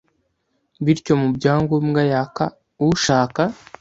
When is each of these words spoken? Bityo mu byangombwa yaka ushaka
Bityo 0.85 1.13
mu 1.21 1.27
byangombwa 1.37 2.01
yaka 2.11 2.45
ushaka 2.87 3.41